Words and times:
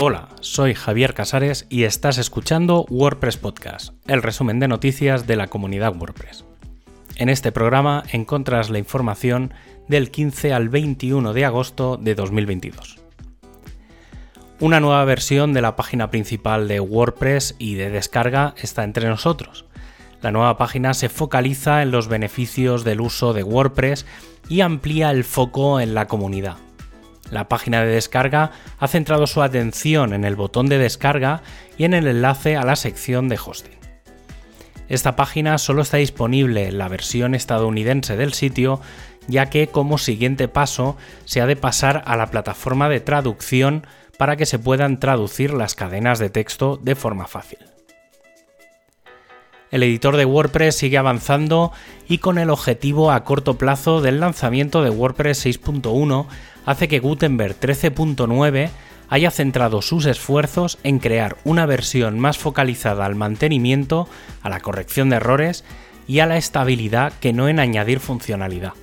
Hola, 0.00 0.28
soy 0.38 0.74
Javier 0.74 1.12
Casares 1.12 1.66
y 1.68 1.82
estás 1.82 2.18
escuchando 2.18 2.86
WordPress 2.88 3.36
Podcast, 3.36 3.94
el 4.06 4.22
resumen 4.22 4.60
de 4.60 4.68
noticias 4.68 5.26
de 5.26 5.34
la 5.34 5.48
comunidad 5.48 5.96
WordPress. 5.96 6.44
En 7.16 7.28
este 7.28 7.50
programa 7.50 8.04
encontrarás 8.12 8.70
la 8.70 8.78
información 8.78 9.52
del 9.88 10.12
15 10.12 10.52
al 10.52 10.68
21 10.68 11.32
de 11.32 11.44
agosto 11.44 11.96
de 11.96 12.14
2022. 12.14 13.00
Una 14.60 14.78
nueva 14.78 15.04
versión 15.04 15.52
de 15.52 15.62
la 15.62 15.74
página 15.74 16.12
principal 16.12 16.68
de 16.68 16.78
WordPress 16.78 17.56
y 17.58 17.74
de 17.74 17.90
descarga 17.90 18.54
está 18.56 18.84
entre 18.84 19.08
nosotros. 19.08 19.64
La 20.22 20.30
nueva 20.30 20.56
página 20.58 20.94
se 20.94 21.08
focaliza 21.08 21.82
en 21.82 21.90
los 21.90 22.06
beneficios 22.06 22.84
del 22.84 23.00
uso 23.00 23.32
de 23.32 23.42
WordPress 23.42 24.06
y 24.48 24.60
amplía 24.60 25.10
el 25.10 25.24
foco 25.24 25.80
en 25.80 25.94
la 25.94 26.06
comunidad 26.06 26.58
la 27.30 27.48
página 27.48 27.84
de 27.84 27.92
descarga 27.92 28.52
ha 28.78 28.88
centrado 28.88 29.26
su 29.26 29.42
atención 29.42 30.12
en 30.12 30.24
el 30.24 30.36
botón 30.36 30.68
de 30.68 30.78
descarga 30.78 31.42
y 31.76 31.84
en 31.84 31.94
el 31.94 32.06
enlace 32.06 32.56
a 32.56 32.64
la 32.64 32.76
sección 32.76 33.28
de 33.28 33.38
hosting. 33.44 33.78
Esta 34.88 35.16
página 35.16 35.58
solo 35.58 35.82
está 35.82 35.98
disponible 35.98 36.68
en 36.68 36.78
la 36.78 36.88
versión 36.88 37.34
estadounidense 37.34 38.16
del 38.16 38.32
sitio, 38.32 38.80
ya 39.26 39.50
que 39.50 39.68
como 39.68 39.98
siguiente 39.98 40.48
paso 40.48 40.96
se 41.26 41.40
ha 41.42 41.46
de 41.46 41.56
pasar 41.56 42.02
a 42.06 42.16
la 42.16 42.30
plataforma 42.30 42.88
de 42.88 43.00
traducción 43.00 43.86
para 44.16 44.36
que 44.36 44.46
se 44.46 44.58
puedan 44.58 44.98
traducir 44.98 45.52
las 45.52 45.74
cadenas 45.74 46.18
de 46.18 46.30
texto 46.30 46.78
de 46.82 46.94
forma 46.94 47.26
fácil. 47.26 47.58
El 49.70 49.82
editor 49.82 50.16
de 50.16 50.24
WordPress 50.24 50.76
sigue 50.76 50.96
avanzando 50.96 51.72
y 52.08 52.18
con 52.18 52.38
el 52.38 52.48
objetivo 52.48 53.12
a 53.12 53.24
corto 53.24 53.58
plazo 53.58 54.00
del 54.00 54.18
lanzamiento 54.18 54.82
de 54.82 54.88
WordPress 54.88 55.44
6.1 55.44 56.26
hace 56.68 56.86
que 56.86 56.98
Gutenberg 56.98 57.58
13.9 57.58 58.68
haya 59.08 59.30
centrado 59.30 59.80
sus 59.80 60.04
esfuerzos 60.04 60.78
en 60.82 60.98
crear 60.98 61.38
una 61.44 61.64
versión 61.64 62.20
más 62.20 62.36
focalizada 62.36 63.06
al 63.06 63.14
mantenimiento, 63.14 64.06
a 64.42 64.50
la 64.50 64.60
corrección 64.60 65.08
de 65.08 65.16
errores 65.16 65.64
y 66.06 66.18
a 66.18 66.26
la 66.26 66.36
estabilidad 66.36 67.14
que 67.20 67.32
no 67.32 67.48
en 67.48 67.58
añadir 67.58 68.00
funcionalidad. 68.00 68.74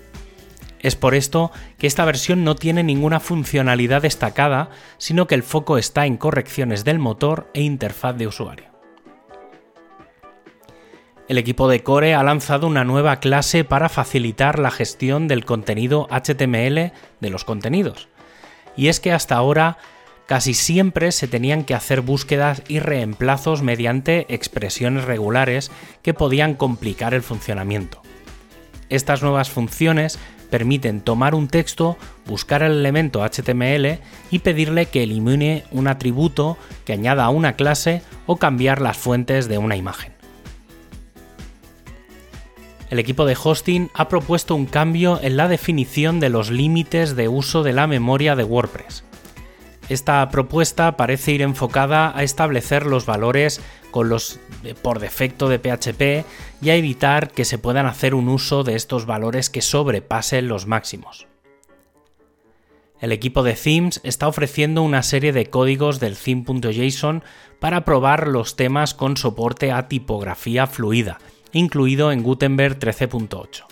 Es 0.79 0.95
por 0.95 1.13
esto 1.13 1.51
que 1.77 1.85
esta 1.85 2.05
versión 2.05 2.43
no 2.43 2.55
tiene 2.55 2.81
ninguna 2.81 3.19
funcionalidad 3.19 4.01
destacada, 4.01 4.71
sino 4.97 5.27
que 5.27 5.35
el 5.35 5.43
foco 5.43 5.77
está 5.77 6.07
en 6.07 6.17
correcciones 6.17 6.85
del 6.85 6.97
motor 6.97 7.51
e 7.53 7.61
interfaz 7.61 8.17
de 8.17 8.25
usuario 8.25 8.74
el 11.27 11.37
equipo 11.39 11.67
de 11.67 11.81
Core 11.81 12.13
ha 12.13 12.23
lanzado 12.23 12.67
una 12.67 12.83
nueva 12.83 13.19
clase 13.19 13.63
para 13.63 13.89
facilitar 13.89 14.59
la 14.59 14.69
gestión 14.69 15.27
del 15.27 15.43
contenido 15.43 16.07
HTML 16.11 16.91
de 17.19 17.29
los 17.29 17.43
contenidos. 17.43 18.09
Y 18.77 18.89
es 18.89 18.99
que 18.99 19.11
hasta 19.11 19.35
ahora 19.35 19.77
casi 20.27 20.53
siempre 20.53 21.11
se 21.11 21.27
tenían 21.27 21.63
que 21.63 21.73
hacer 21.73 22.01
búsquedas 22.01 22.61
y 22.67 22.79
reemplazos 22.79 23.63
mediante 23.63 24.25
expresiones 24.33 25.05
regulares 25.05 25.71
que 26.03 26.13
podían 26.13 26.53
complicar 26.53 27.13
el 27.13 27.23
funcionamiento. 27.23 28.01
Estas 28.89 29.23
nuevas 29.23 29.49
funciones 29.49 30.19
permiten 30.51 31.01
tomar 31.01 31.33
un 31.33 31.47
texto, 31.47 31.97
buscar 32.27 32.61
el 32.61 32.73
elemento 32.73 33.23
HTML 33.27 33.99
y 34.29 34.39
pedirle 34.39 34.85
que 34.85 35.03
elimine 35.03 35.63
un 35.71 35.87
atributo, 35.87 36.57
que 36.85 36.93
añada 36.93 37.29
una 37.29 37.53
clase 37.55 38.03
o 38.27 38.37
cambiar 38.37 38.79
las 38.79 38.97
fuentes 38.97 39.47
de 39.47 39.57
una 39.57 39.75
imagen 39.75 40.14
el 42.89 42.99
equipo 42.99 43.25
de 43.25 43.37
hosting 43.41 43.89
ha 43.93 44.07
propuesto 44.07 44.55
un 44.55 44.65
cambio 44.65 45.19
en 45.21 45.37
la 45.37 45.47
definición 45.47 46.19
de 46.19 46.29
los 46.29 46.51
límites 46.51 47.15
de 47.15 47.27
uso 47.27 47.63
de 47.63 47.73
la 47.73 47.87
memoria 47.87 48.35
de 48.35 48.43
WordPress. 48.43 49.03
Esta 49.89 50.27
propuesta 50.29 50.97
parece 50.97 51.31
ir 51.31 51.41
enfocada 51.41 52.15
a 52.17 52.23
establecer 52.23 52.85
los 52.85 53.05
valores 53.05 53.61
por 54.81 54.99
defecto 54.99 55.47
de 55.47 55.59
PHP 55.59 56.25
y 56.61 56.69
a 56.69 56.75
evitar 56.75 57.31
que 57.31 57.45
se 57.45 57.57
puedan 57.57 57.85
hacer 57.85 58.13
un 58.13 58.27
uso 58.27 58.63
de 58.63 58.75
estos 58.75 59.05
valores 59.05 59.49
que 59.49 59.61
sobrepasen 59.61 60.47
los 60.47 60.65
máximos. 60.65 61.27
El 62.99 63.11
equipo 63.11 63.43
de 63.43 63.53
themes 63.53 64.01
está 64.03 64.27
ofreciendo 64.27 64.81
una 64.81 65.03
serie 65.03 65.33
de 65.33 65.49
códigos 65.49 65.99
del 65.99 66.17
theme.json 66.17 67.23
para 67.59 67.85
probar 67.85 68.27
los 68.27 68.55
temas 68.55 68.93
con 68.93 69.17
soporte 69.17 69.71
a 69.71 69.87
tipografía 69.87 70.65
fluida 70.65 71.19
incluido 71.55 72.11
en 72.11 72.21
Gutenberg 72.21 72.77
13.8. 72.79 73.63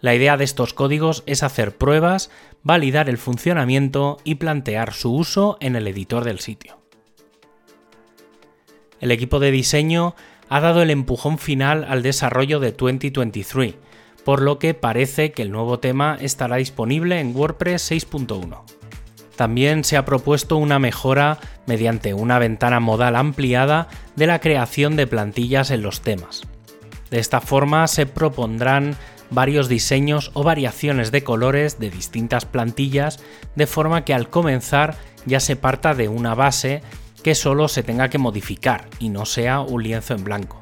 La 0.00 0.14
idea 0.14 0.38
de 0.38 0.44
estos 0.44 0.72
códigos 0.72 1.22
es 1.26 1.42
hacer 1.42 1.76
pruebas, 1.76 2.30
validar 2.62 3.10
el 3.10 3.18
funcionamiento 3.18 4.16
y 4.24 4.36
plantear 4.36 4.94
su 4.94 5.14
uso 5.14 5.58
en 5.60 5.76
el 5.76 5.86
editor 5.86 6.24
del 6.24 6.40
sitio. 6.40 6.78
El 9.00 9.10
equipo 9.10 9.38
de 9.38 9.50
diseño 9.50 10.14
ha 10.48 10.60
dado 10.60 10.80
el 10.80 10.90
empujón 10.90 11.36
final 11.36 11.84
al 11.86 12.02
desarrollo 12.02 12.58
de 12.58 12.72
2023, 12.72 13.74
por 14.24 14.40
lo 14.40 14.58
que 14.58 14.72
parece 14.72 15.32
que 15.32 15.42
el 15.42 15.52
nuevo 15.52 15.80
tema 15.80 16.16
estará 16.18 16.56
disponible 16.56 17.20
en 17.20 17.36
WordPress 17.36 17.92
6.1. 17.92 18.62
También 19.36 19.84
se 19.84 19.98
ha 19.98 20.06
propuesto 20.06 20.56
una 20.56 20.78
mejora 20.78 21.38
mediante 21.66 22.14
una 22.14 22.38
ventana 22.38 22.80
modal 22.80 23.14
ampliada 23.16 23.88
de 24.16 24.26
la 24.26 24.40
creación 24.40 24.96
de 24.96 25.06
plantillas 25.06 25.70
en 25.70 25.82
los 25.82 26.00
temas. 26.00 26.46
De 27.14 27.20
esta 27.20 27.40
forma 27.40 27.86
se 27.86 28.06
propondrán 28.06 28.96
varios 29.30 29.68
diseños 29.68 30.32
o 30.34 30.42
variaciones 30.42 31.12
de 31.12 31.22
colores 31.22 31.78
de 31.78 31.88
distintas 31.88 32.44
plantillas, 32.44 33.20
de 33.54 33.68
forma 33.68 34.04
que 34.04 34.14
al 34.14 34.28
comenzar 34.30 34.96
ya 35.24 35.38
se 35.38 35.54
parta 35.54 35.94
de 35.94 36.08
una 36.08 36.34
base 36.34 36.82
que 37.22 37.36
solo 37.36 37.68
se 37.68 37.84
tenga 37.84 38.08
que 38.08 38.18
modificar 38.18 38.88
y 38.98 39.10
no 39.10 39.26
sea 39.26 39.60
un 39.60 39.84
lienzo 39.84 40.14
en 40.14 40.24
blanco. 40.24 40.60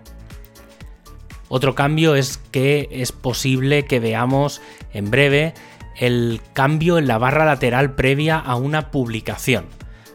Otro 1.49 1.75
cambio 1.75 2.17
es 2.17 2.37
que 2.37 2.87
es 2.91 3.12
posible 3.12 3.87
que 3.87 3.99
veamos 3.99 4.61
en 4.93 5.11
breve 5.11 5.55
el 5.97 6.43
cambio 6.53 6.99
en 6.99 7.07
la 7.07 7.17
barra 7.17 7.47
lateral 7.47 7.95
previa 7.95 8.39
a 8.39 8.57
una 8.57 8.91
publicación, 8.91 9.65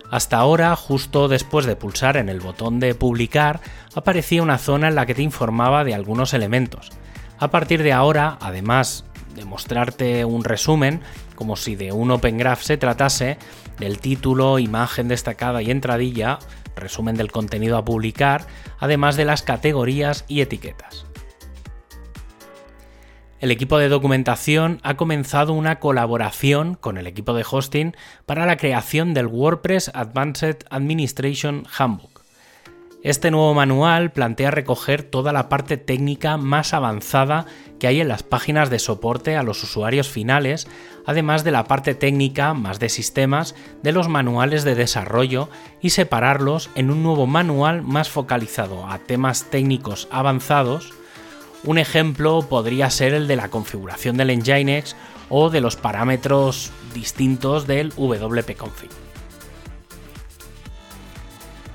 hasta 0.10 0.38
ahora, 0.38 0.76
justo 0.76 1.28
después 1.28 1.66
de 1.66 1.76
pulsar 1.76 2.18
en 2.18 2.30
el 2.30 2.40
botón 2.40 2.80
de 2.80 2.96
publicar, 2.96 3.60
aparecía 3.94 4.42
una 4.42 4.58
zona 4.58 4.88
en 4.88 4.96
la 4.96 5.06
que 5.06 5.16
te 5.16 5.22
informaba 5.22 5.84
de 5.84 5.94
algunos 5.94 6.34
elementos. 6.34 6.92
A 7.40 7.50
partir 7.50 7.84
de 7.84 7.94
ahora, 7.94 8.38
además 8.42 9.06
de 9.36 9.46
mostrarte 9.46 10.26
un 10.26 10.44
resumen, 10.44 11.02
como 11.36 11.56
si 11.56 11.76
de 11.76 11.92
un 11.92 12.10
Open 12.12 12.38
Graph 12.38 12.62
se 12.62 12.78
tratase, 12.78 13.38
del 13.80 14.00
título, 14.00 14.60
imagen 14.60 15.08
destacada 15.08 15.62
y 15.62 15.70
entradilla, 15.70 16.40
resumen 16.76 17.16
del 17.16 17.32
contenido 17.32 17.78
a 17.78 17.86
publicar, 17.86 18.48
además 18.80 19.18
de 19.18 19.26
las 19.26 19.44
categorías 19.44 20.26
y 20.28 20.42
etiquetas 20.42 21.06
el 23.40 23.52
equipo 23.52 23.78
de 23.78 23.90
documentación 23.90 24.80
ha 24.84 24.98
comenzado 24.98 25.54
una 25.54 25.80
colaboración 25.80 26.76
con 26.76 26.98
el 26.98 27.06
equipo 27.06 27.34
de 27.34 27.46
hosting 27.50 27.96
para 28.26 28.46
la 28.46 28.58
creación 28.58 29.14
del 29.14 29.28
WordPress 29.28 29.92
Advanced 29.94 30.58
Administration 30.70 31.66
Handbook. 31.78 32.18
Este 33.04 33.30
nuevo 33.30 33.54
manual 33.54 34.12
plantea 34.12 34.50
recoger 34.50 35.04
toda 35.04 35.32
la 35.32 35.50
parte 35.50 35.78
técnica 35.78 36.38
más 36.38 36.74
avanzada 36.74 37.46
que 37.80 37.86
hay 37.86 38.02
en 38.02 38.08
las 38.08 38.24
páginas 38.24 38.72
de 38.72 38.80
soporte 38.80 39.36
a 39.36 39.44
los 39.44 39.64
usuarios 39.64 40.10
finales, 40.10 40.68
además 41.06 41.44
de 41.44 41.52
la 41.52 41.66
parte 41.66 41.94
técnica 41.94 42.56
más 42.56 42.80
de 42.80 42.90
sistemas 42.90 43.54
de 43.84 43.92
los 43.92 44.10
manuales 44.10 44.64
de 44.64 44.74
desarrollo 44.74 45.48
y 45.80 45.92
separarlos 45.92 46.72
en 46.74 46.90
un 46.90 47.04
nuevo 47.04 47.28
manual 47.28 47.84
más 47.84 48.10
focalizado 48.10 48.88
a 48.88 48.98
temas 48.98 49.46
técnicos 49.52 50.08
avanzados 50.10 50.97
un 51.68 51.78
ejemplo 51.78 52.48
podría 52.48 52.90
ser 52.90 53.14
el 53.14 53.28
de 53.28 53.36
la 53.36 53.50
configuración 53.50 54.16
del 54.16 54.36
Nginx 54.38 54.96
o 55.28 55.50
de 55.50 55.60
los 55.60 55.76
parámetros 55.76 56.72
distintos 56.94 57.68
del 57.68 57.92
wp-config. 57.92 58.90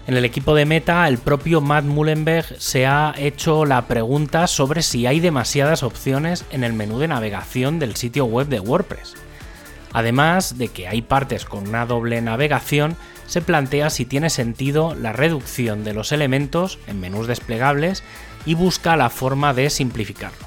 En 0.07 0.17
el 0.17 0.25
equipo 0.25 0.55
de 0.55 0.65
Meta, 0.65 1.07
el 1.09 1.19
propio 1.19 1.61
Matt 1.61 1.85
Mullenberg 1.85 2.57
se 2.59 2.87
ha 2.87 3.15
hecho 3.19 3.67
la 3.67 3.87
pregunta 3.87 4.47
sobre 4.47 4.81
si 4.81 5.07
hay 5.07 5.21
demasiadas 5.21 5.83
opciones 5.83 6.47
en 6.51 6.65
el 6.65 6.73
menú 6.73 6.99
de 6.99 7.09
navegación 7.09 7.79
del 7.79 7.95
sitio 7.95 8.25
web 8.25 8.49
de 8.49 8.61
WordPress. 8.61 9.15
Además 9.93 10.57
de 10.57 10.69
que 10.69 10.89
hay 10.89 11.03
partes 11.03 11.45
con 11.45 11.69
una 11.69 11.85
doble 11.85 12.23
navegación, 12.23 12.97
se 13.27 13.43
plantea 13.43 13.91
si 13.91 14.05
tiene 14.05 14.31
sentido 14.31 14.95
la 14.95 15.13
reducción 15.13 15.85
de 15.85 15.95
los 15.95 16.13
elementos 16.13 16.79
en 16.87 17.01
menús 17.01 17.27
desplegables 17.27 18.03
y 18.45 18.55
busca 18.55 18.97
la 18.97 19.11
forma 19.11 19.55
de 19.55 19.71
simplificarlo. 19.71 20.47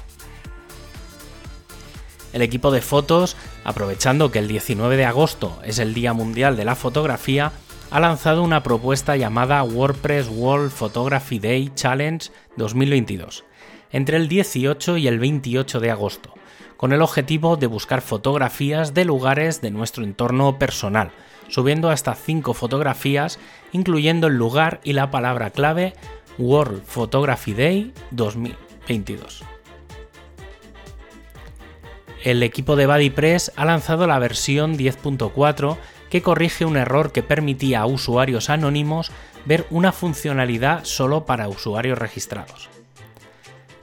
El 2.32 2.42
equipo 2.42 2.70
de 2.70 2.82
fotos, 2.82 3.36
aprovechando 3.64 4.30
que 4.30 4.38
el 4.38 4.48
19 4.48 4.96
de 4.96 5.06
agosto 5.06 5.58
es 5.64 5.78
el 5.78 5.94
Día 5.94 6.12
Mundial 6.12 6.56
de 6.56 6.66
la 6.66 6.74
Fotografía, 6.74 7.52
ha 7.90 8.00
lanzado 8.00 8.42
una 8.42 8.62
propuesta 8.62 9.16
llamada 9.16 9.62
WordPress 9.62 10.28
World 10.28 10.70
Photography 10.70 11.38
Day 11.38 11.72
Challenge 11.74 12.30
2022, 12.56 13.44
entre 13.90 14.16
el 14.16 14.28
18 14.28 14.96
y 14.98 15.08
el 15.08 15.18
28 15.18 15.80
de 15.80 15.90
agosto, 15.90 16.34
con 16.76 16.92
el 16.92 17.02
objetivo 17.02 17.56
de 17.56 17.66
buscar 17.66 18.02
fotografías 18.02 18.94
de 18.94 19.04
lugares 19.04 19.60
de 19.60 19.70
nuestro 19.70 20.04
entorno 20.04 20.58
personal, 20.58 21.12
subiendo 21.48 21.90
hasta 21.90 22.14
5 22.14 22.54
fotografías, 22.54 23.38
incluyendo 23.72 24.26
el 24.26 24.36
lugar 24.36 24.80
y 24.84 24.92
la 24.92 25.10
palabra 25.10 25.50
clave 25.50 25.94
World 26.38 26.82
Photography 26.84 27.54
Day 27.54 27.92
2022. 28.10 29.42
El 32.24 32.42
equipo 32.42 32.76
de 32.76 32.86
BuddyPress 32.86 33.52
ha 33.56 33.64
lanzado 33.64 34.06
la 34.06 34.18
versión 34.18 34.76
10.4 34.76 35.76
que 36.10 36.22
corrige 36.22 36.64
un 36.64 36.76
error 36.76 37.12
que 37.12 37.22
permitía 37.22 37.80
a 37.80 37.86
usuarios 37.86 38.50
anónimos 38.50 39.12
ver 39.44 39.66
una 39.70 39.92
funcionalidad 39.92 40.84
solo 40.84 41.24
para 41.24 41.48
usuarios 41.48 41.98
registrados. 41.98 42.68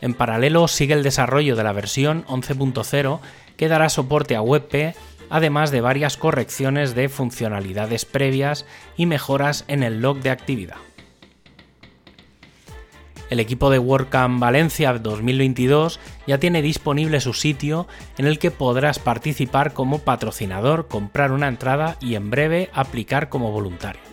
En 0.03 0.13
paralelo 0.13 0.67
sigue 0.67 0.93
el 0.93 1.01
desarrollo 1.01 1.55
de 1.55 1.63
la 1.63 1.71
versión 1.71 2.25
11.0 2.25 3.21
que 3.55 3.69
dará 3.69 3.87
soporte 3.87 4.35
a 4.35 4.41
WebP, 4.41 4.97
además 5.29 5.71
de 5.71 5.79
varias 5.79 6.17
correcciones 6.17 6.93
de 6.93 7.07
funcionalidades 7.07 8.03
previas 8.03 8.65
y 8.97 9.05
mejoras 9.05 9.63
en 9.69 9.81
el 9.81 10.01
log 10.01 10.19
de 10.19 10.29
actividad. 10.29 10.75
El 13.29 13.39
equipo 13.39 13.69
de 13.69 13.79
WordCamp 13.79 14.41
Valencia 14.41 14.91
2022 14.91 16.01
ya 16.27 16.37
tiene 16.37 16.61
disponible 16.61 17.21
su 17.21 17.31
sitio 17.31 17.87
en 18.17 18.25
el 18.25 18.39
que 18.39 18.51
podrás 18.51 18.99
participar 18.99 19.71
como 19.71 19.99
patrocinador, 19.99 20.89
comprar 20.89 21.31
una 21.31 21.47
entrada 21.47 21.95
y 22.01 22.15
en 22.15 22.29
breve 22.29 22.69
aplicar 22.73 23.29
como 23.29 23.51
voluntario. 23.51 24.12